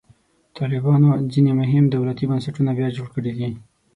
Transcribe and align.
طالبانو 0.57 1.09
ځینې 1.33 1.51
مهم 1.61 1.85
دولتي 1.95 2.25
بنسټونه 2.31 2.71
بیا 2.77 2.87
جوړ 2.97 3.07
کړي 3.15 3.31
دي. 3.39 3.49